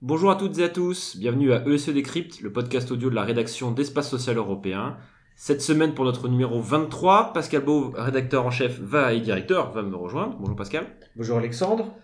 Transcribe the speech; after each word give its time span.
Bonjour 0.00 0.30
à 0.30 0.36
toutes 0.36 0.58
et 0.58 0.64
à 0.64 0.68
tous, 0.68 1.16
bienvenue 1.16 1.52
à 1.52 1.66
ESE 1.66 1.88
Décrypte, 1.88 2.40
le 2.42 2.52
podcast 2.52 2.90
audio 2.90 3.08
de 3.08 3.14
la 3.14 3.22
rédaction 3.22 3.72
d'Espace 3.72 4.10
Social 4.10 4.36
Européen. 4.36 4.96
Cette 5.36 5.62
semaine, 5.62 5.94
pour 5.94 6.04
notre 6.04 6.28
numéro 6.28 6.60
23, 6.60 7.32
Pascal 7.32 7.64
Beau, 7.64 7.92
rédacteur 7.96 8.44
en 8.44 8.50
chef 8.50 8.78
va 8.78 9.14
et 9.14 9.20
directeur, 9.20 9.72
va 9.72 9.82
me 9.82 9.96
rejoindre. 9.96 10.36
Bonjour 10.38 10.56
Pascal. 10.56 10.86
Bonjour 11.16 11.38
Alexandre. 11.38 11.94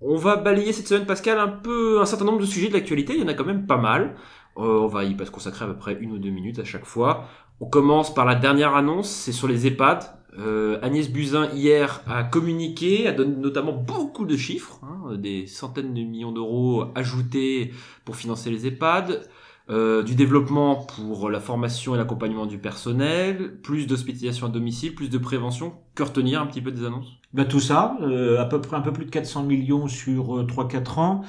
On 0.00 0.16
va 0.16 0.36
balayer 0.36 0.72
cette 0.72 0.86
semaine, 0.86 1.06
Pascal, 1.06 1.38
un 1.38 1.48
peu 1.48 2.00
un 2.00 2.06
certain 2.06 2.24
nombre 2.24 2.40
de 2.40 2.46
sujets 2.46 2.68
de 2.68 2.74
l'actualité. 2.74 3.14
Il 3.14 3.20
y 3.20 3.24
en 3.24 3.28
a 3.28 3.34
quand 3.34 3.44
même 3.44 3.66
pas 3.66 3.78
mal. 3.78 4.14
Euh, 4.58 4.80
on 4.80 4.86
va 4.86 5.04
y 5.04 5.16
se 5.16 5.30
consacrer 5.30 5.64
à 5.64 5.68
peu 5.68 5.76
près 5.76 5.96
une 6.00 6.12
ou 6.12 6.18
deux 6.18 6.30
minutes 6.30 6.58
à 6.58 6.64
chaque 6.64 6.84
fois. 6.84 7.24
On 7.60 7.66
commence 7.66 8.14
par 8.14 8.24
la 8.24 8.34
dernière 8.34 8.76
annonce, 8.76 9.08
c'est 9.10 9.32
sur 9.32 9.48
les 9.48 9.66
EHPAD. 9.66 10.15
Euh, 10.38 10.78
Agnès 10.82 11.10
Buzyn 11.10 11.50
hier 11.54 12.02
a 12.06 12.24
communiqué, 12.24 13.06
a 13.06 13.12
donné 13.12 13.36
notamment 13.36 13.72
beaucoup 13.72 14.24
de 14.26 14.36
chiffres, 14.36 14.80
hein, 14.82 15.14
des 15.16 15.46
centaines 15.46 15.94
de 15.94 16.00
millions 16.00 16.32
d'euros 16.32 16.86
ajoutés 16.94 17.72
pour 18.04 18.16
financer 18.16 18.50
les 18.50 18.66
EHPAD. 18.66 19.28
Euh, 19.68 20.04
du 20.04 20.14
développement 20.14 20.76
pour 20.76 21.28
la 21.28 21.40
formation 21.40 21.96
et 21.96 21.98
l'accompagnement 21.98 22.46
du 22.46 22.56
personnel, 22.56 23.58
plus 23.64 23.88
d'hospitalisation 23.88 24.46
à 24.46 24.48
domicile, 24.48 24.94
plus 24.94 25.10
de 25.10 25.18
prévention. 25.18 25.72
Que 25.96 26.04
retenir 26.04 26.40
un 26.40 26.46
petit 26.46 26.60
peu 26.60 26.70
des 26.70 26.84
annonces? 26.84 27.18
Ben, 27.34 27.48
Tout 27.48 27.58
ça, 27.58 27.96
euh, 28.00 28.40
à 28.40 28.44
peu 28.44 28.60
près 28.60 28.76
un 28.76 28.80
peu 28.80 28.92
plus 28.92 29.06
de 29.06 29.10
400 29.10 29.42
millions 29.42 29.88
sur 29.88 30.46
3-4 30.46 30.76
euh, 30.76 31.00
ans. 31.00 31.22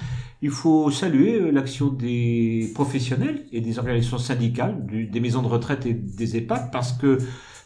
Il 0.44 0.52
faut 0.52 0.92
saluer 0.92 1.52
l'action 1.52 1.88
des 1.88 2.72
professionnels 2.76 3.44
et 3.52 3.60
des 3.60 3.80
organisations 3.80 4.20
syndicales, 4.20 4.86
des 4.86 5.20
maisons 5.20 5.42
de 5.42 5.48
retraite 5.48 5.88
et 5.88 5.96
des 5.96 6.38
EHPAD, 6.38 6.70
parce 6.72 6.92
que 6.92 7.18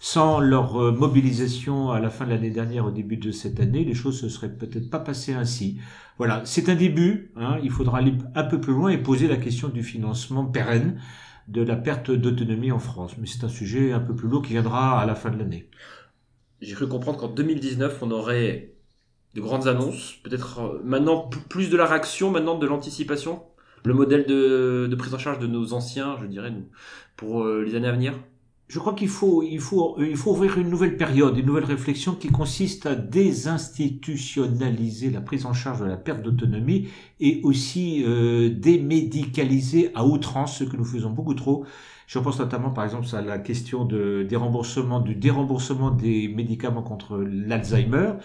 sans 0.03 0.39
leur 0.39 0.73
mobilisation 0.93 1.91
à 1.91 1.99
la 1.99 2.09
fin 2.09 2.25
de 2.25 2.31
l'année 2.31 2.49
dernière, 2.49 2.87
au 2.87 2.91
début 2.91 3.17
de 3.17 3.31
cette 3.31 3.59
année, 3.59 3.83
les 3.83 3.93
choses 3.93 4.23
ne 4.23 4.27
se 4.27 4.35
seraient 4.35 4.51
peut-être 4.51 4.89
pas 4.89 4.97
passées 4.97 5.33
ainsi. 5.33 5.77
Voilà, 6.17 6.41
c'est 6.43 6.69
un 6.69 6.75
début. 6.75 7.31
Hein. 7.35 7.59
il 7.61 7.69
faudra 7.69 7.99
aller 7.99 8.15
un 8.33 8.43
peu 8.43 8.59
plus 8.59 8.73
loin 8.73 8.89
et 8.89 8.97
poser 8.97 9.27
la 9.27 9.37
question 9.37 9.69
du 9.69 9.83
financement 9.83 10.43
pérenne 10.43 10.99
de 11.47 11.61
la 11.61 11.75
perte 11.75 12.09
d'autonomie 12.09 12.71
en 12.71 12.79
France. 12.79 13.15
Mais 13.19 13.27
c'est 13.27 13.43
un 13.43 13.49
sujet 13.49 13.91
un 13.91 13.99
peu 13.99 14.15
plus 14.15 14.27
lourd 14.27 14.41
qui 14.41 14.53
viendra 14.53 14.99
à 14.99 15.05
la 15.05 15.13
fin 15.13 15.29
de 15.29 15.37
l'année. 15.37 15.69
J'ai 16.61 16.73
cru 16.73 16.87
comprendre 16.87 17.19
qu'en 17.19 17.27
2019, 17.27 17.99
on 18.01 18.09
aurait 18.09 18.73
de 19.35 19.41
grandes 19.41 19.67
annonces, 19.67 20.15
peut-être 20.23 20.61
euh, 20.61 20.81
maintenant 20.83 21.29
plus 21.47 21.69
de 21.69 21.77
la 21.77 21.85
réaction, 21.85 22.31
maintenant 22.31 22.57
de 22.57 22.65
l'anticipation, 22.65 23.43
le 23.85 23.93
modèle 23.93 24.25
de, 24.25 24.95
prise 24.97 25.13
en 25.13 25.19
charge 25.19 25.37
de 25.37 25.47
nos 25.47 25.73
anciens, 25.73 26.17
je 26.19 26.25
dirais, 26.25 26.51
pour 27.17 27.43
euh, 27.43 27.63
les 27.63 27.75
années 27.75 27.87
à 27.87 27.91
venir? 27.91 28.15
Je 28.71 28.79
crois 28.79 28.93
qu'il 28.93 29.09
faut, 29.09 29.43
il 29.43 29.59
faut, 29.59 29.97
il 29.99 30.15
faut 30.15 30.31
ouvrir 30.31 30.57
une 30.57 30.69
nouvelle 30.69 30.95
période, 30.95 31.37
une 31.37 31.45
nouvelle 31.45 31.65
réflexion 31.65 32.15
qui 32.15 32.29
consiste 32.29 32.85
à 32.85 32.95
désinstitutionnaliser 32.95 35.09
la 35.09 35.19
prise 35.19 35.45
en 35.45 35.51
charge 35.51 35.81
de 35.81 35.87
la 35.87 35.97
perte 35.97 36.21
d'autonomie 36.21 36.87
et 37.19 37.41
aussi 37.43 38.01
euh, 38.05 38.49
démédicaliser 38.49 39.91
à 39.93 40.05
outrance 40.05 40.59
ce 40.59 40.63
que 40.63 40.77
nous 40.77 40.85
faisons 40.85 41.09
beaucoup 41.09 41.33
trop 41.33 41.65
je 42.11 42.19
pense 42.19 42.39
notamment, 42.39 42.71
par 42.71 42.83
exemple, 42.83 43.07
à 43.13 43.21
la 43.21 43.37
question 43.37 43.85
de, 43.85 44.23
des 44.27 44.35
remboursements, 44.35 44.99
du 44.99 45.15
déremboursement 45.15 45.91
des 45.91 46.27
médicaments 46.27 46.81
contre 46.81 47.17
l'Alzheimer. 47.19 48.15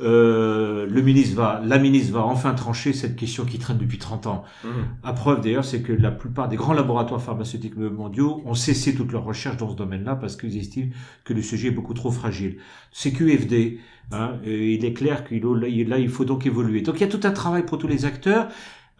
Euh, 0.00 0.84
le 0.90 1.00
ministre 1.00 1.36
va, 1.36 1.62
la 1.64 1.78
ministre 1.78 2.12
va 2.12 2.24
enfin 2.24 2.54
trancher 2.54 2.92
cette 2.92 3.14
question 3.14 3.44
qui 3.44 3.60
traîne 3.60 3.78
depuis 3.78 3.98
30 3.98 4.26
ans. 4.26 4.42
Mmh. 4.64 4.68
À 5.04 5.12
preuve 5.12 5.42
d'ailleurs, 5.42 5.64
c'est 5.64 5.80
que 5.80 5.92
la 5.92 6.10
plupart 6.10 6.48
des 6.48 6.56
grands 6.56 6.72
laboratoires 6.72 7.22
pharmaceutiques 7.22 7.76
mondiaux 7.76 8.42
ont 8.46 8.54
cessé 8.54 8.96
toutes 8.96 9.12
leurs 9.12 9.24
recherches 9.24 9.58
dans 9.58 9.70
ce 9.70 9.76
domaine-là 9.76 10.16
parce 10.16 10.34
qu'ils 10.34 10.58
estiment 10.58 10.90
que 11.22 11.32
le 11.32 11.42
sujet 11.42 11.68
est 11.68 11.72
beaucoup 11.72 11.94
trop 11.94 12.10
fragile. 12.10 12.56
C'est 12.90 13.12
QFD. 13.12 13.78
Hein, 14.10 14.38
il 14.44 14.84
est 14.84 14.92
clair 14.92 15.24
qu'il 15.24 15.44
là, 15.44 15.98
il 15.98 16.08
faut 16.08 16.24
donc 16.24 16.46
évoluer. 16.46 16.80
Donc 16.80 16.96
il 16.96 17.02
y 17.02 17.04
a 17.04 17.06
tout 17.06 17.20
un 17.22 17.30
travail 17.30 17.64
pour 17.64 17.78
tous 17.78 17.86
les 17.86 18.06
acteurs 18.06 18.48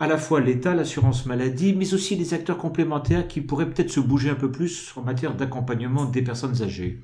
à 0.00 0.06
la 0.06 0.16
fois 0.16 0.40
l'État, 0.40 0.74
l'assurance 0.74 1.26
maladie, 1.26 1.74
mais 1.76 1.92
aussi 1.92 2.16
les 2.16 2.32
acteurs 2.32 2.56
complémentaires 2.56 3.28
qui 3.28 3.42
pourraient 3.42 3.68
peut-être 3.68 3.90
se 3.90 4.00
bouger 4.00 4.30
un 4.30 4.34
peu 4.34 4.50
plus 4.50 4.92
en 4.96 5.02
matière 5.02 5.34
d'accompagnement 5.34 6.06
des 6.06 6.22
personnes 6.22 6.62
âgées. 6.62 7.02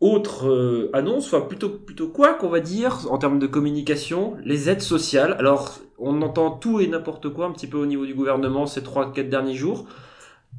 Autre 0.00 0.48
euh, 0.48 0.90
annonce, 0.94 1.32
enfin 1.32 1.46
plutôt 1.46 1.68
plutôt 1.70 2.08
quoi 2.08 2.34
qu'on 2.34 2.48
va 2.48 2.58
dire 2.58 3.06
en 3.08 3.18
termes 3.18 3.38
de 3.38 3.46
communication, 3.46 4.34
les 4.44 4.68
aides 4.68 4.82
sociales. 4.82 5.36
Alors 5.38 5.78
on 5.96 6.20
entend 6.22 6.50
tout 6.50 6.80
et 6.80 6.88
n'importe 6.88 7.32
quoi 7.32 7.46
un 7.46 7.52
petit 7.52 7.68
peu 7.68 7.78
au 7.78 7.86
niveau 7.86 8.04
du 8.04 8.14
gouvernement 8.14 8.66
ces 8.66 8.82
trois 8.82 9.12
quatre 9.12 9.30
derniers 9.30 9.54
jours. 9.54 9.86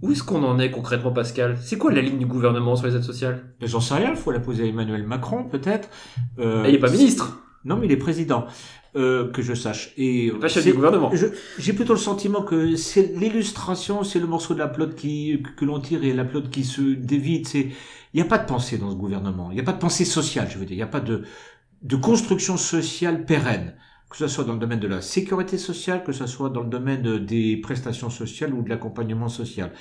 Où 0.02 0.12
est-ce 0.14 0.24
qu'on 0.24 0.44
en 0.44 0.60
est 0.60 0.72
concrètement, 0.72 1.12
Pascal? 1.12 1.58
C'est 1.62 1.78
quoi 1.78 1.92
la 1.92 2.02
ligne 2.02 2.18
du 2.18 2.26
gouvernement 2.26 2.78
sur 2.78 2.88
les 2.88 2.96
aides 2.96 3.04
sociales? 3.04 3.44
J'en 3.62 3.82
sais 3.82 3.96
rien, 3.96 4.12
il 4.12 4.16
faut 4.16 4.32
la 4.32 4.40
poser 4.40 4.64
à 4.64 4.68
Emmanuel 4.68 5.06
Macron 5.06 5.44
peut-être. 5.44 5.90
Euh, 6.40 6.64
il 6.66 6.72
n'est 6.72 6.80
pas 6.80 6.90
ministre 6.90 7.43
non, 7.66 7.78
mais 7.78 7.88
il 7.88 7.92
est 7.92 7.98
président. 7.98 8.46
Euh, 8.96 9.32
que 9.32 9.42
je 9.42 9.56
sache. 9.56 9.92
Et 9.98 10.32
pas 10.40 10.48
chef 10.48 10.66
du 10.66 10.74
gouvernement. 10.74 11.12
J'ai 11.58 11.74
plutôt 11.74 11.94
le 11.94 12.00
sentiment 12.00 12.44
que 12.44 12.76
c'est 12.76 13.18
l'illustration, 13.18 14.04
c'est 14.04 14.20
le 14.20 14.28
morceau 14.28 14.54
de 14.54 14.60
la 14.60 14.68
plotte 14.68 14.94
qui 14.94 15.42
que 15.58 15.66
l'on 15.66 15.80
tire 15.80 16.04
et 16.04 16.14
la 16.14 16.26
plotte 16.26 16.52
qui 16.52 16.64
se 16.64 16.82
dévite. 16.82 17.48
C'est 17.48 17.70
il 18.14 18.18
n'y 18.18 18.22
a 18.22 18.26
pas 18.26 18.38
de 18.38 18.46
pensée 18.46 18.78
dans 18.78 18.92
ce 18.92 18.96
gouvernement. 18.96 19.50
Il 19.50 19.56
n'y 19.56 19.62
a 19.62 19.64
pas 19.64 19.74
de 19.74 19.80
pensée 19.80 20.06
sociale, 20.06 20.48
je 20.52 20.60
veux 20.60 20.66
dire. 20.66 20.76
Il 20.76 20.78
n'y 20.78 20.84
a 20.84 20.88
pas 20.88 21.00
de 21.00 21.24
de 21.82 21.96
construction 21.96 22.56
sociale 22.56 23.26
pérenne 23.26 23.74
que 24.14 24.20
ce 24.20 24.28
soit 24.28 24.44
dans 24.44 24.54
le 24.54 24.60
domaine 24.60 24.80
de 24.80 24.88
la 24.88 25.02
sécurité 25.02 25.58
sociale, 25.58 26.04
que 26.04 26.12
ce 26.12 26.28
soit 26.28 26.52
dans 26.52 26.62
le 26.62 26.70
domaine 26.70 27.26
des 27.26 27.58
prestations 27.58 28.12
sociales 28.12 28.54
ou 28.54 28.62
de 28.62 28.70
l'accompagnement 28.70 29.28
social. 29.28 29.72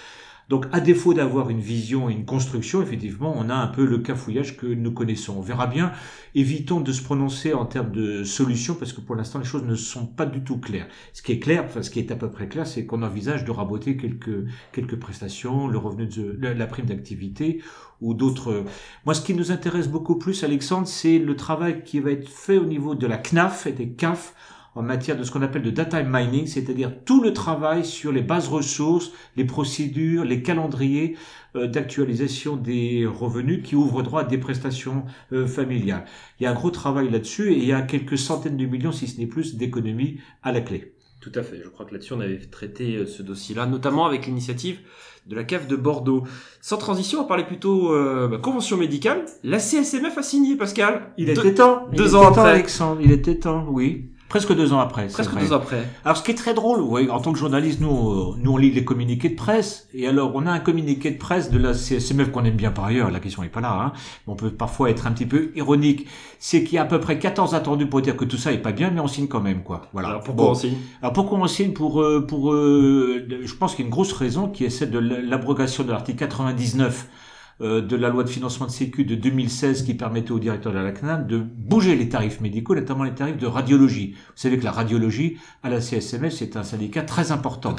Donc, 0.53 0.67
à 0.71 0.81
défaut 0.81 1.15
d'avoir 1.15 1.49
une 1.49 1.61
vision 1.61 2.11
et 2.11 2.13
une 2.13 2.27
construction, 2.27 2.83
effectivement, 2.83 3.35
on 3.35 3.49
a 3.49 3.55
un 3.55 3.69
peu 3.69 3.87
le 3.87 4.01
cafouillage 4.01 4.59
que 4.59 4.67
nous 4.67 4.93
connaissons. 4.93 5.37
On 5.39 5.41
verra 5.41 5.67
bien. 5.67 5.93
Évitons 6.35 6.83
de 6.83 6.93
se 6.93 7.03
prononcer 7.03 7.55
en 7.55 7.65
termes 7.65 7.91
de 7.91 8.23
solutions 8.23 8.75
parce 8.75 8.93
que 8.93 9.01
pour 9.01 9.17
l'instant, 9.17 9.39
les 9.39 9.47
choses 9.47 9.65
ne 9.65 9.75
sont 9.75 10.05
pas 10.05 10.27
du 10.27 10.45
tout 10.45 10.59
claires. 10.59 10.89
Ce 11.15 11.23
qui 11.23 11.33
est 11.33 11.39
clair, 11.39 11.65
enfin, 11.65 11.81
ce 11.83 11.89
qui 11.89 12.01
est 12.01 12.13
à 12.13 12.17
peu 12.17 12.31
près 12.31 12.49
clair, 12.49 12.67
c'est 12.67 12.85
qu'on 12.85 13.03
envisage 13.03 13.47
de 13.47 13.51
raboter 13.51 13.97
quelques, 13.97 14.45
quelques 14.73 14.97
prestations, 14.97 15.69
le 15.69 15.79
revenu 15.79 16.07
de 16.07 16.37
la 16.47 16.67
prime 16.67 16.85
d'activité 16.85 17.63
ou 18.03 18.13
d'autres. 18.13 18.67
Moi, 19.07 19.15
ce 19.15 19.23
qui 19.23 19.33
nous 19.33 19.53
intéresse 19.53 19.89
beaucoup 19.89 20.17
plus, 20.17 20.45
Alexandre, 20.45 20.87
c'est 20.87 21.19
le 21.19 21.35
travail 21.35 21.83
qui 21.83 21.99
va 21.99 22.11
être 22.11 22.29
fait 22.29 22.59
au 22.59 22.67
niveau 22.67 22.95
de 22.95 23.07
la 23.07 23.17
CNAF 23.17 23.67
et 23.67 23.73
des 23.73 23.89
CAF 23.89 24.35
en 24.75 24.83
matière 24.83 25.17
de 25.17 25.25
ce 25.25 25.31
qu'on 25.31 25.43
appelle 25.43 25.63
de 25.63 25.71
data 25.71 26.03
mining, 26.03 26.47
c'est-à-dire 26.47 26.93
tout 27.05 27.23
le 27.23 27.33
travail 27.33 27.85
sur 27.85 28.13
les 28.13 28.23
bases 28.23 28.49
ressources, 28.49 29.13
les 29.37 29.45
procédures, 29.45 30.25
les 30.25 30.43
calendriers 30.43 31.17
euh, 31.55 31.67
d'actualisation 31.67 32.57
des 32.57 33.07
revenus 33.07 33.63
qui 33.63 33.77
ouvrent 33.77 34.03
droit 34.03 34.23
à 34.23 34.25
des 34.25 34.39
prestations 34.39 35.05
euh, 35.33 35.47
familiales. 35.47 36.07
Il 36.41 36.45
y 36.45 36.47
a 36.47 36.51
un 36.51 36.55
gros 36.55 36.71
travail 36.71 37.11
là-dessus 37.11 37.53
et 37.53 37.59
il 37.59 37.67
y 37.67 37.73
a 37.73 37.83
quelques 37.83 38.17
centaines 38.17 38.57
de 38.57 38.65
millions, 38.65 38.93
si 38.93 39.07
ce 39.07 39.21
n'est 39.21 39.27
plus, 39.27 39.57
d'économies 39.57 40.21
à 40.43 40.53
la 40.53 40.63
clé. 40.63 40.95
Tout 41.21 41.33
à 41.35 41.43
fait. 41.43 41.61
Je 41.63 41.69
crois 41.69 41.85
que 41.85 41.93
là-dessus, 41.93 42.15
on 42.15 42.21
avait 42.21 42.39
traité 42.39 42.97
euh, 42.97 43.07
ce 43.07 43.23
dossier-là, 43.23 43.67
notamment 43.67 44.07
avec 44.07 44.27
l'initiative 44.27 44.79
de 45.27 45.37
la 45.37 45.45
CAF 45.45 45.69
de 45.69 45.77
Bordeaux. 45.77 46.25
Sans 46.63 46.79
transition, 46.79 47.21
on 47.21 47.25
parlait 47.27 47.47
plutôt 47.47 47.91
bah, 48.29 48.39
convention 48.39 48.77
médicale. 48.77 49.25
La 49.45 49.61
CSMF 49.61 50.19
a 50.19 50.23
signé, 50.23 50.57
Pascal. 50.57 51.13
Il 51.17 51.29
était 51.29 51.55
temps. 51.55 51.87
Deux 51.93 52.17
ans 52.17 52.27
après. 52.27 52.51
Alexandre. 52.51 53.01
Il 53.05 53.13
était 53.13 53.39
temps, 53.39 53.67
oui. 53.69 54.12
Presque 54.33 54.57
deux 54.57 54.73
ans 54.73 54.81
après. 54.81 55.09
Presque 55.09 55.39
deux 55.39 55.53
ans 55.53 55.57
après. 55.57 55.87
Alors, 56.07 56.17
ce 56.17 56.23
qui 56.23 56.31
est 56.31 56.35
très 56.35 56.55
drôle, 56.55 56.81
oui, 56.81 57.11
en 57.11 57.21
tant 57.21 57.35
que 57.35 57.39
journaliste, 57.39 57.83
nous, 57.83 57.91
euh, 57.91 58.35
nous 58.39 58.53
on 58.53 58.57
lit 58.57 58.71
les 58.71 58.83
communiqués 58.83 59.29
de 59.29 59.35
presse, 59.35 59.89
et 59.93 60.09
alors 60.09 60.33
on 60.35 60.47
a 60.47 60.51
un 60.51 60.59
communiqué 60.59 61.11
de 61.11 61.19
presse 61.19 61.51
de 61.51 61.59
la 61.59 61.75
CSMF 61.75 62.31
qu'on 62.31 62.43
aime 62.47 62.57
bien 62.57 62.71
par 62.71 62.87
ailleurs. 62.87 63.11
La 63.11 63.21
question 63.21 63.43
n'est 63.43 63.51
pas 63.51 63.61
là. 63.61 63.79
Hein. 63.79 63.93
On 64.27 64.35
peut 64.35 64.51
parfois 64.51 64.89
être 64.89 65.07
un 65.07 65.13
petit 65.13 65.27
peu 65.27 65.53
ironique. 65.55 66.07
C'est 66.39 66.65
qu'il 66.65 66.77
y 66.77 66.79
a 66.79 66.83
à 66.83 66.87
peu 66.87 66.99
près 66.99 67.19
14 67.19 67.55
attendus 67.55 67.85
pour 67.85 68.01
dire 68.01 68.17
que 68.17 68.25
tout 68.25 68.39
ça 68.39 68.55
est 68.55 68.63
pas 68.63 68.73
bien, 68.73 68.91
mais 68.91 69.01
on 69.01 69.07
signe 69.07 69.27
quand 69.27 69.43
même, 69.43 69.63
quoi. 69.63 69.83
Voilà. 69.93 70.09
Alors 70.09 70.23
pourquoi 70.23 70.53
on 70.53 70.55
signe? 70.55 70.79
Alors 71.03 71.13
pourquoi 71.13 71.39
on 71.39 71.47
signe? 71.47 71.75
Pour 71.75 72.01
euh, 72.01 72.27
pour 72.27 72.55
euh, 72.55 73.27
Je 73.45 73.55
pense 73.55 73.75
qu'il 73.75 73.85
y 73.85 73.87
a 73.87 73.89
une 73.89 73.93
grosse 73.93 74.15
raison 74.15 74.49
qui 74.49 74.65
est 74.65 74.71
celle 74.71 74.93
de 74.93 74.99
l'abrogation 74.99 75.85
de 75.85 75.91
l'article 75.91 76.21
99 76.21 76.81
euh, 76.81 77.17
de 77.61 77.97
la 77.97 78.09
loi 78.09 78.25
de 78.25 78.29
financement 78.29 78.67
de 78.67 78.71
sécu 78.73 79.05
de 79.05 79.15
2016 79.15 79.85
qui 79.85 79.95
permettait 79.95 80.33
au 80.33 80.39
directeur 80.39 80.73
de 80.73 80.79
la 80.79 80.91
CNAM 80.91 81.27
de 81.27 81.39
bouger 81.39 81.95
les 81.95 82.09
tarifs 82.09 82.41
médicaux, 82.41 82.75
notamment 82.75 83.05
les 83.05 83.15
tarifs 83.15 83.37
de 83.37 83.47
radiologie. 83.47 84.15
Vous 84.15 84.33
savez 84.35 84.59
que 84.59 84.65
la 84.65 84.73
radiologie 84.73 85.37
à 85.63 85.71
la 85.71 85.81
CSMS 85.81 86.31
c'est 86.31 86.57
un 86.57 86.65
syndicat 86.65 87.03
très 87.03 87.31
important 87.31 87.77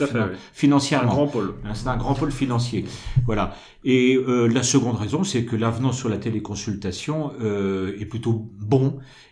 financièrement. 0.53 1.11
Un 1.11 1.15
grand 1.15 1.27
pôle. 1.27 1.55
Hein, 1.65 1.73
c'est 1.73 1.87
un 1.87 1.97
grand 1.97 2.13
pôle 2.13 2.31
financier. 2.31 2.85
Voilà. 3.25 3.55
Et 3.85 4.15
euh, 4.15 4.47
la 4.47 4.63
seconde 4.63 4.95
raison, 4.95 5.23
c'est 5.23 5.43
que 5.43 5.55
l'avenant 5.55 5.91
sur 5.91 6.07
la 6.09 6.17
téléconsultation 6.17 7.33
euh, 7.41 7.97
est 7.99 8.05
plutôt 8.05 8.49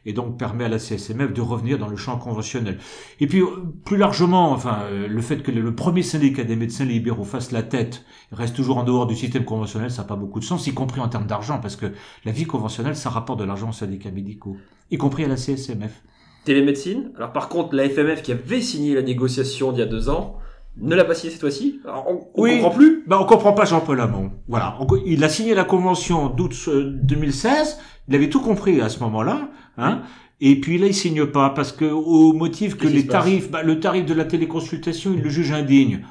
et 0.06 0.14
donc 0.14 0.38
permet 0.38 0.66
à 0.66 0.70
la 0.70 0.78
CSMF 0.78 1.34
de 1.34 1.42
revenir 1.42 1.78
dans 1.78 1.88
le 1.88 1.96
champ 1.96 2.18
conventionnel. 2.18 2.78
Et 3.20 3.28
puis 3.28 3.42
plus 3.86 3.98
largement, 3.98 4.52
enfin, 4.52 4.80
le 4.90 5.22
fait 5.22 5.44
que 5.44 5.52
le 5.52 5.76
premier 5.76 6.04
syndicat 6.04 6.44
des 6.44 6.56
médecins 6.56 6.86
libéraux 6.86 7.24
fasse 7.24 7.52
la 7.52 7.64
tête, 7.64 8.04
reste 8.32 8.56
toujours 8.56 8.78
en 8.78 8.84
dehors 8.84 9.08
du 9.08 9.16
système 9.16 9.46
conventionnel, 9.46 9.92
ça 9.92 10.02
n'a 10.02 10.08
pas 10.08 10.16
beaucoup 10.16 10.40
de 10.40 10.46
sens, 10.46 10.68
y 10.68 10.74
compris 10.74 11.02
en 11.02 11.10
termes 11.10 11.28
d'argent, 11.28 11.60
parce 11.60 11.76
que 11.76 11.88
la 12.26 12.32
vie 12.32 12.46
conventionnelle, 12.46 12.96
ça 12.96 13.10
rapporte 13.10 13.40
de 13.40 13.46
l'argent 13.46 13.70
aux 13.70 13.74
syndicats 13.74 14.12
médicaux, 14.12 14.58
y 14.90 14.98
compris 14.98 15.24
à 15.24 15.28
la 15.28 15.36
CSMF. 15.36 16.02
Télémédecine. 16.44 17.12
Alors 17.18 17.34
par 17.34 17.50
contre, 17.50 17.76
la 17.76 17.88
FMF 17.88 18.24
qui 18.24 18.32
avait 18.32 18.62
signé 18.62 18.96
la 18.96 19.04
négociation 19.04 19.72
il 19.72 19.78
y 19.78 19.82
a 19.84 19.86
deux 19.86 20.10
ans, 20.10 20.38
ne 20.78 20.96
l'a 20.96 21.04
pas 21.06 21.14
signé 21.16 21.32
cette 21.32 21.42
fois-ci. 21.42 21.80
On, 21.86 22.22
on 22.36 22.42
Oui. 22.42 22.56
comprend 22.62 22.70
plus. 22.78 23.04
Ben, 23.08 23.18
on 23.20 23.26
comprend 23.26 23.54
pas 23.54 23.66
Jean-Paul 23.66 24.00
Hamon. 24.00 24.32
Voilà. 24.48 24.78
On- 24.80 24.88
il 25.06 25.24
a 25.24 25.30
signé 25.30 25.54
la 25.54 25.64
convention 25.64 26.30
d'août 26.30 26.54
euh, 26.70 26.98
2016. 27.04 27.78
Il 28.08 28.16
avait 28.16 28.30
tout 28.30 28.42
compris 28.42 28.82
à 28.82 28.90
ce 28.90 29.00
moment-là. 29.02 29.50
Hein. 29.78 30.02
Et 30.40 30.60
puis 30.60 30.78
là, 30.78 30.88
il 30.88 30.94
signe 30.96 31.26
pas 31.28 31.52
parce 31.52 31.72
que 31.72 31.86
au 31.86 32.34
motif 32.34 32.76
que 32.78 32.88
les 32.88 33.06
tarifs, 33.06 33.52
ben, 33.52 33.62
le 33.64 33.80
tarif 33.80 34.06
de 34.06 34.14
la 34.14 34.26
téléconsultation, 34.26 35.12
il 35.14 35.22
le 35.22 35.30
juge 35.30 35.52
indigne. 35.52 36.02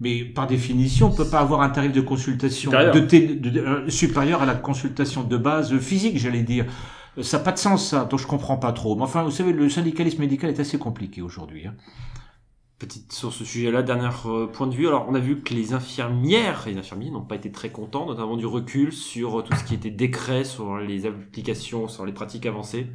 Mais 0.00 0.24
par 0.24 0.46
définition, 0.46 1.08
on 1.08 1.10
peut 1.16 1.28
pas 1.28 1.40
avoir 1.40 1.62
un 1.62 1.70
tarif 1.70 1.90
de 1.92 2.00
consultation 2.00 2.70
Supérieur. 2.70 2.94
de 2.94 3.00
télé- 3.00 3.34
de- 3.34 3.50
de- 3.50 3.60
euh, 3.60 3.88
supérieur 3.88 4.42
à 4.42 4.46
la 4.46 4.54
consultation 4.54 5.24
de 5.24 5.36
base 5.36 5.76
physique, 5.78 6.18
j'allais 6.18 6.42
dire. 6.42 6.66
Euh, 7.16 7.22
Ça 7.22 7.38
n'a 7.38 7.44
pas 7.44 7.50
de 7.52 7.58
sens, 7.58 7.88
ça. 7.88 8.04
Donc 8.04 8.20
je 8.20 8.26
comprends 8.26 8.58
pas 8.58 8.72
trop. 8.72 8.94
Mais 8.94 9.02
enfin, 9.02 9.22
vous 9.24 9.30
savez, 9.32 9.52
le 9.52 9.68
syndicalisme 9.68 10.20
médical 10.20 10.50
est 10.50 10.60
assez 10.60 10.78
compliqué 10.78 11.20
aujourd'hui. 11.22 11.66
Hein. 11.66 11.74
Petite 12.78 13.12
sur 13.12 13.32
ce 13.32 13.44
sujet-là, 13.44 13.82
dernier 13.82 14.08
euh, 14.26 14.46
point 14.46 14.68
de 14.68 14.74
vue. 14.74 14.86
Alors, 14.86 15.06
on 15.08 15.14
a 15.14 15.18
vu 15.18 15.40
que 15.42 15.52
les 15.52 15.72
infirmières 15.72 16.64
les 16.66 16.78
infirmiers 16.78 17.10
n'ont 17.10 17.24
pas 17.24 17.34
été 17.34 17.50
très 17.50 17.70
contents, 17.70 18.06
notamment 18.06 18.36
du 18.36 18.46
recul 18.46 18.92
sur 18.92 19.40
euh, 19.40 19.42
tout 19.42 19.52
ce 19.56 19.64
qui 19.64 19.74
était 19.74 19.90
décret 19.90 20.44
sur 20.44 20.78
les 20.78 21.04
applications, 21.04 21.88
sur 21.88 22.06
les 22.06 22.12
pratiques 22.12 22.46
avancées. 22.46 22.86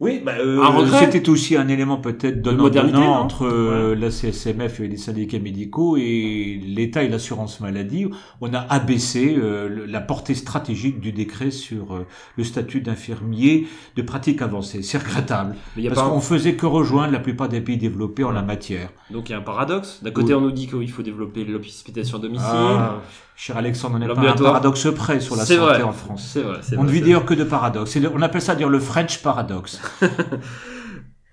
Oui, 0.00 0.22
bah, 0.24 0.34
euh, 0.38 0.62
Un 0.62 0.86
c'était 1.10 1.28
aussi 1.28 1.56
un 1.56 1.66
élément 1.66 1.96
peut-être 1.96 2.40
De 2.40 2.52
modernité, 2.52 2.98
non 2.98 3.14
entre 3.14 3.46
euh, 3.46 3.96
la 3.96 4.10
CSMF 4.10 4.78
et 4.78 4.86
les 4.86 4.96
syndicats 4.96 5.40
médicaux 5.40 5.96
et 5.96 6.60
l'État 6.64 7.02
et 7.02 7.08
l'assurance 7.08 7.58
maladie. 7.58 8.06
On 8.40 8.54
a 8.54 8.60
abaissé 8.60 9.34
euh, 9.36 9.86
la 9.88 10.00
portée 10.00 10.36
stratégique 10.36 11.00
du 11.00 11.10
décret 11.10 11.50
sur 11.50 11.94
euh, 11.96 12.06
le 12.36 12.44
statut 12.44 12.80
d'infirmier 12.80 13.66
de 13.96 14.02
pratique 14.02 14.40
avancée. 14.40 14.82
C'est 14.82 14.98
regrettable 14.98 15.56
Mais 15.74 15.82
il 15.82 15.84
y 15.86 15.88
a 15.88 15.92
parce 15.92 16.08
qu'on 16.08 16.20
faisait 16.20 16.54
que 16.54 16.66
rejoindre 16.66 17.12
la 17.12 17.18
plupart 17.18 17.48
des 17.48 17.60
pays 17.60 17.76
développés 17.76 18.22
en 18.22 18.30
la 18.30 18.42
matière. 18.42 18.90
Donc 19.10 19.28
il 19.28 19.32
y 19.32 19.34
a 19.34 19.38
un 19.38 19.42
paradoxe. 19.42 19.98
D'un 20.04 20.12
côté, 20.12 20.32
Oui. 20.32 20.34
on 20.34 20.42
nous 20.42 20.52
dit 20.52 20.68
qu'il 20.68 20.90
faut 20.92 21.02
développer 21.02 21.44
l'hospitalisation 21.44 22.18
à 22.18 22.20
domicile. 22.20 22.46
Ah, 22.48 23.00
cher 23.34 23.56
Alexandre, 23.56 23.96
on 23.96 23.98
n'est 23.98 24.06
pas 24.06 24.20
un 24.20 24.34
paradoxe 24.34 24.86
près 24.94 25.18
sur 25.18 25.34
la 25.34 25.44
santé 25.44 25.58
vrai. 25.58 25.82
en 25.82 25.92
France. 25.92 26.36
Vrai. 26.36 26.60
On 26.76 26.84
ne 26.84 26.90
vit 26.90 27.00
d'ailleurs 27.00 27.24
que 27.24 27.34
de 27.34 27.42
paradoxes. 27.42 27.98
On 28.14 28.22
appelle 28.22 28.42
ça 28.42 28.54
dire 28.54 28.68
le 28.68 28.78
French 28.78 29.22
paradoxe. 29.22 29.80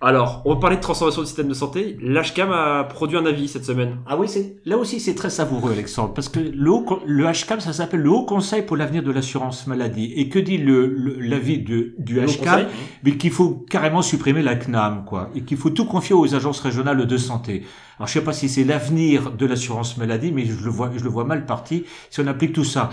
Alors, 0.01 0.41
on 0.45 0.53
va 0.53 0.59
parler 0.59 0.75
de 0.75 0.81
transformation 0.81 1.21
du 1.21 1.27
système 1.27 1.47
de 1.47 1.53
santé. 1.53 1.97
L'HCAM 2.01 2.51
a 2.51 2.83
produit 2.83 3.17
un 3.17 3.25
avis 3.25 3.47
cette 3.47 3.63
semaine. 3.63 3.97
Ah 4.05 4.17
oui, 4.17 4.27
c'est 4.27 4.57
là 4.65 4.77
aussi 4.77 4.99
c'est 4.99 5.15
très 5.15 5.29
savoureux, 5.29 5.71
Alexandre, 5.71 6.13
parce 6.13 6.27
que 6.27 6.39
le, 6.39 6.69
haut 6.69 6.85
le 7.07 7.23
HCAM, 7.23 7.61
ça 7.61 7.71
s'appelle 7.71 8.01
le 8.01 8.11
Haut 8.11 8.25
Conseil 8.25 8.61
pour 8.61 8.75
l'avenir 8.75 9.03
de 9.03 9.11
l'assurance 9.11 9.67
maladie. 9.67 10.13
Et 10.17 10.27
que 10.27 10.37
dit 10.37 10.57
le 10.57 10.85
l'avis 11.19 11.57
du 11.57 11.95
Le 11.97 12.25
HCAM 12.25 12.67
Mais 13.03 13.17
qu'il 13.17 13.31
faut 13.31 13.65
carrément 13.69 14.01
supprimer 14.01 14.43
la 14.43 14.55
CNAM, 14.55 15.05
quoi, 15.05 15.29
et 15.33 15.41
qu'il 15.41 15.57
faut 15.57 15.69
tout 15.69 15.85
confier 15.85 16.13
aux 16.13 16.35
agences 16.35 16.59
régionales 16.59 17.03
de 17.03 17.17
santé. 17.17 17.63
Alors 17.97 18.07
je 18.07 18.13
sais 18.13 18.23
pas 18.23 18.33
si 18.33 18.49
c'est 18.49 18.65
l'avenir 18.65 19.31
de 19.31 19.45
l'assurance 19.45 19.97
maladie, 19.97 20.33
mais 20.33 20.45
je 20.45 20.61
le 20.63 20.69
vois, 20.69 20.91
je 20.95 21.03
le 21.03 21.09
vois 21.09 21.23
mal 21.23 21.45
parti 21.45 21.85
si 22.09 22.19
on 22.19 22.27
applique 22.27 22.53
tout 22.53 22.65
ça. 22.65 22.89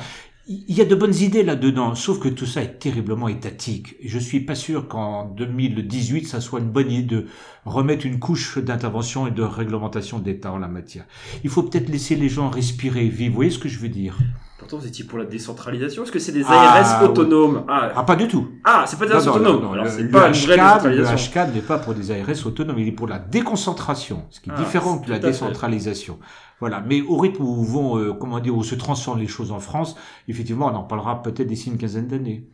Il 0.49 0.75
y 0.77 0.81
a 0.81 0.85
de 0.85 0.97
bonnes 0.97 1.15
idées 1.15 1.45
là-dedans, 1.45 1.95
sauf 1.95 2.19
que 2.19 2.29
tout 2.29 2.47
ça 2.47 2.63
est 2.63 2.79
terriblement 2.81 3.29
étatique. 3.29 3.95
Je 4.05 4.19
suis 4.19 4.41
pas 4.41 4.57
sûr 4.57 4.89
qu'en 4.89 5.25
2018, 5.27 6.27
ça 6.27 6.41
soit 6.41 6.59
une 6.59 6.71
bonne 6.71 6.91
idée 6.91 7.07
de 7.07 7.27
remettre 7.65 8.07
une 8.07 8.19
couche 8.19 8.59
d'intervention 8.59 9.27
et 9.27 9.31
de 9.31 9.43
réglementation 9.43 10.19
d'État 10.19 10.53
en 10.53 10.59
la 10.59 10.69
matière. 10.69 11.05
Il 11.45 11.51
faut 11.51 11.63
peut-être 11.63 11.89
laisser 11.89 12.17
les 12.17 12.29
gens 12.29 12.51
respirer, 12.51 13.07
vivre. 13.09 13.31
Vous 13.33 13.37
voyez 13.37 13.51
ce 13.51 13.59
que 13.59 13.69
je 13.69 13.79
veux 13.79 13.89
dire? 13.89 14.19
Pourtant, 14.59 14.79
vous 14.79 14.87
étiez 14.87 15.05
pour 15.05 15.19
la 15.19 15.25
décentralisation. 15.25 16.05
Est-ce 16.05 16.13
que 16.13 16.19
c'est 16.21 16.31
des 16.33 16.45
Ah, 16.47 16.75
ARS 16.81 17.03
oui. 17.03 17.09
autonomes? 17.09 17.65
Ah, 17.69 17.91
Ah, 17.97 18.03
pas 18.05 18.15
du 18.15 18.29
tout. 18.29 18.49
ah, 18.65 18.85
c'est 18.87 18.97
pas 18.99 19.07
des 19.07 19.13
ARS 19.13 19.25
non, 19.27 19.33
autonomes. 19.33 19.57
non, 19.57 19.63
non, 19.69 19.73
Alors, 19.73 19.87
le, 19.99 20.09
pas 20.09 20.31
HCAD, 20.31 20.85
le. 20.87 21.05
HCAD 21.05 21.55
n'est 21.55 21.61
pas 21.63 21.79
pour 21.79 21.95
des 21.95 22.11
ARS 22.13 22.47
autonomes, 22.47 22.79
il 22.79 22.87
est 22.89 22.93
pour 22.93 23.09
la 23.09 23.19
déconcentration, 23.19 24.25
ce 24.31 24.41
qui 24.41 24.51
est 24.51 24.53
Ah, 24.57 24.59
différent 24.61 24.99
que 24.99 25.11
la 25.11 25.19
décentralisation. 25.19 26.19
Voilà. 26.61 26.81
Mais 26.87 27.01
au 27.03 27.17
rythme 27.17 27.43
où 27.43 27.65
vont, 27.65 27.99
euh, 27.99 28.13
comment 28.13 28.39
dire, 28.39 28.57
où 28.57 28.63
se 28.63 28.77
transforment 28.77 29.19
les 29.21 29.27
choses 29.27 29.51
en 29.51 29.59
France, 29.59 29.97
effectivement, 30.29 30.67
on 30.73 30.77
en 30.77 30.85
parlera 30.85 31.23
peut-être 31.23 31.49
d'ici 31.49 31.69
une 31.71 31.77
quinzaine 31.79 32.07
d'années. 32.07 32.47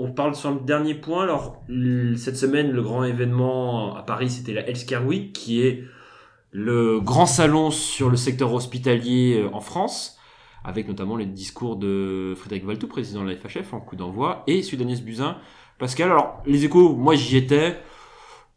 On 0.00 0.12
parle 0.12 0.36
sur 0.36 0.52
le 0.52 0.60
dernier 0.60 0.94
point. 0.94 1.24
Alors, 1.24 1.60
cette 2.16 2.36
semaine, 2.36 2.70
le 2.70 2.82
grand 2.82 3.02
événement 3.02 3.96
à 3.96 4.02
Paris, 4.02 4.30
c'était 4.30 4.52
la 4.52 4.68
Healthcare 4.68 5.04
Week, 5.04 5.32
qui 5.32 5.60
est 5.62 5.84
le 6.52 7.00
grand 7.00 7.26
salon 7.26 7.70
sur 7.70 8.08
le 8.08 8.16
secteur 8.16 8.52
hospitalier 8.54 9.42
euh, 9.42 9.54
en 9.54 9.60
France, 9.60 10.16
avec 10.64 10.88
notamment 10.88 11.16
les 11.16 11.26
discours 11.26 11.76
de 11.76 12.34
Frédéric 12.36 12.64
Valtou, 12.64 12.86
président 12.86 13.24
de 13.24 13.30
la 13.30 13.36
FHF, 13.36 13.74
en 13.74 13.80
coup 13.80 13.96
d'envoi, 13.96 14.44
et 14.46 14.62
celui 14.62 14.76
d'Agnès 14.76 15.02
Buzyn. 15.02 15.36
Pascal, 15.78 16.10
alors, 16.10 16.42
les 16.46 16.64
échos, 16.64 16.94
moi 16.94 17.14
j'y 17.14 17.36
étais. 17.36 17.76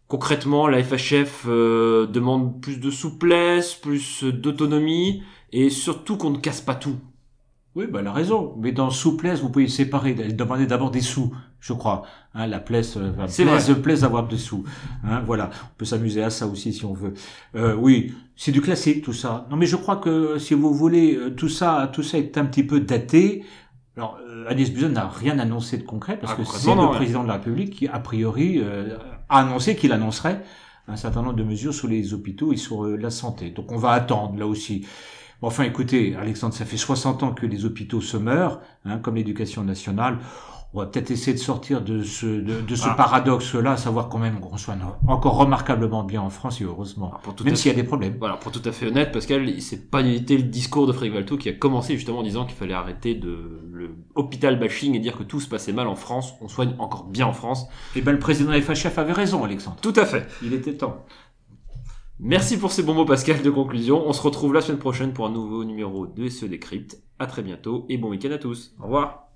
Concrètement, 0.07 0.67
la 0.67 0.83
FHF 0.83 1.45
euh, 1.47 2.05
demande 2.05 2.61
plus 2.61 2.79
de 2.79 2.91
souplesse, 2.91 3.73
plus 3.73 4.23
d'autonomie, 4.23 5.23
et 5.51 5.69
surtout 5.69 6.17
qu'on 6.17 6.31
ne 6.31 6.37
casse 6.37 6.61
pas 6.61 6.75
tout. 6.75 6.97
Oui, 7.75 7.85
bah, 7.87 7.99
elle 8.01 8.07
a 8.07 8.11
raison. 8.13 8.53
Mais 8.57 8.71
dans 8.71 8.89
souplesse, 8.89 9.41
vous 9.41 9.49
pouvez 9.49 9.67
séparer. 9.67 10.15
Elle 10.19 10.35
demandait 10.35 10.65
d'abord 10.65 10.91
des 10.91 11.01
sous, 11.01 11.33
je 11.59 11.73
crois. 11.73 12.03
Hein, 12.33 12.47
la 12.47 12.59
plaise, 12.59 12.95
euh, 12.97 13.11
enfin, 13.13 13.27
C'est 13.27 13.45
plaise, 13.45 13.73
plaise 13.81 14.01
d'avoir 14.01 14.27
des 14.27 14.37
sous. 14.37 14.63
Hein, 15.05 15.21
voilà. 15.25 15.49
On 15.63 15.77
peut 15.77 15.85
s'amuser 15.85 16.21
à 16.21 16.29
ça 16.29 16.47
aussi 16.47 16.73
si 16.73 16.83
on 16.83 16.93
veut. 16.93 17.13
Euh, 17.55 17.75
oui, 17.75 18.13
c'est 18.35 18.51
du 18.51 18.61
classique 18.61 19.03
tout 19.03 19.13
ça. 19.13 19.47
Non, 19.49 19.55
mais 19.57 19.65
je 19.67 19.77
crois 19.77 19.97
que 19.97 20.37
si 20.37 20.53
vous 20.53 20.73
voulez, 20.73 21.15
euh, 21.15 21.29
tout 21.29 21.49
ça, 21.49 21.89
tout 21.93 22.03
ça 22.03 22.17
est 22.17 22.37
un 22.37 22.45
petit 22.45 22.63
peu 22.63 22.81
daté. 22.81 23.43
Alors, 23.97 24.17
Agnès 24.47 24.71
Buzyn 24.71 24.89
n'a 24.89 25.07
rien 25.07 25.37
annoncé 25.39 25.77
de 25.77 25.83
concret 25.83 26.17
parce 26.19 26.33
Ah, 26.33 26.41
que 26.41 26.45
c'est 26.45 26.73
le 26.73 26.81
ouais. 26.81 26.95
président 26.95 27.23
de 27.23 27.27
la 27.27 27.33
République 27.35 27.71
qui, 27.75 27.87
a 27.87 27.99
priori, 27.99 28.59
euh, 28.59 28.97
a 29.29 29.39
annoncé 29.39 29.75
qu'il 29.75 29.91
annoncerait 29.91 30.43
un 30.87 30.95
certain 30.95 31.21
nombre 31.21 31.35
de 31.35 31.43
mesures 31.43 31.73
sur 31.73 31.87
les 31.87 32.13
hôpitaux 32.13 32.51
et 32.51 32.57
sur 32.57 32.85
euh, 32.85 32.97
la 32.97 33.09
santé. 33.11 33.49
Donc, 33.51 33.71
on 33.71 33.77
va 33.77 33.91
attendre 33.91 34.37
là 34.39 34.47
aussi. 34.47 34.85
Bon, 35.41 35.47
Enfin, 35.47 35.63
écoutez, 35.63 36.15
Alexandre, 36.15 36.53
ça 36.53 36.65
fait 36.65 36.77
60 36.77 37.23
ans 37.23 37.31
que 37.33 37.45
les 37.45 37.65
hôpitaux 37.65 38.01
se 38.01 38.17
meurent, 38.17 38.59
hein, 38.85 38.99
comme 38.99 39.15
l'éducation 39.15 39.63
nationale. 39.63 40.19
On 40.73 40.79
va 40.79 40.85
peut-être 40.85 41.11
essayer 41.11 41.33
de 41.33 41.37
sortir 41.39 41.81
de 41.81 42.01
ce, 42.01 42.25
de, 42.25 42.61
de 42.61 42.75
ce 42.75 42.87
Ah. 42.87 42.93
paradoxe-là, 42.93 43.75
savoir 43.75 44.07
quand 44.07 44.19
même 44.19 44.39
qu'on 44.39 44.55
soit 44.55 44.75
encore 45.05 45.35
remarquablement 45.35 46.03
bien 46.05 46.21
en 46.21 46.29
France, 46.29 46.61
et 46.61 46.63
heureusement. 46.63 47.11
Tout 47.35 47.43
Même 47.43 47.57
s'il 47.57 47.69
y 47.69 47.73
a 47.73 47.75
des 47.75 47.83
problèmes. 47.83 48.15
Voilà, 48.17 48.37
pour 48.37 48.53
tout 48.53 48.61
à 48.63 48.71
fait 48.71 48.87
honnête, 48.87 49.11
Pascal, 49.11 49.59
c'est 49.59 49.91
pas 49.91 49.99
été 50.01 50.37
le 50.37 50.43
discours 50.43 50.87
de 50.87 50.93
Frédéric 50.93 51.15
Valto 51.15 51.35
qui 51.37 51.49
a 51.49 51.53
commencé 51.53 51.95
justement 51.97 52.19
en 52.19 52.23
disant 52.23 52.45
qu'il 52.45 52.55
fallait 52.55 52.73
arrêter 52.73 53.15
de 53.15 53.59
le 53.73 53.95
hôpital 54.15 54.57
bashing 54.57 54.95
et 54.95 54.99
dire 54.99 55.17
que 55.17 55.23
tout 55.23 55.41
se 55.41 55.49
passait 55.49 55.73
mal 55.73 55.87
en 55.87 55.95
France. 55.95 56.35
On 56.39 56.47
soigne 56.47 56.73
encore 56.79 57.03
bien 57.03 57.25
en 57.27 57.33
France. 57.33 57.65
Eh 57.97 58.01
ben, 58.01 58.13
le 58.13 58.19
président 58.19 58.53
FHF 58.53 58.97
avait 58.97 59.11
raison, 59.11 59.43
Alexandre. 59.43 59.75
Tout 59.81 59.93
à 59.97 60.05
fait. 60.05 60.25
Il 60.41 60.53
était 60.53 60.75
temps. 60.75 61.03
Merci 62.23 62.57
pour 62.57 62.71
ces 62.71 62.83
bons 62.83 62.93
mots, 62.93 63.05
Pascal, 63.05 63.41
de 63.41 63.49
conclusion. 63.49 64.07
On 64.07 64.13
se 64.13 64.21
retrouve 64.21 64.53
la 64.53 64.61
semaine 64.61 64.77
prochaine 64.77 65.11
pour 65.11 65.25
un 65.25 65.31
nouveau 65.31 65.63
numéro 65.63 66.05
de 66.05 66.29
SE 66.29 66.45
Décrypte. 66.45 67.01
À 67.17 67.25
très 67.25 67.41
bientôt 67.41 67.87
et 67.89 67.97
bon 67.97 68.09
week-end 68.09 68.29
à 68.29 68.37
tous. 68.37 68.75
Au 68.79 68.83
revoir. 68.83 69.27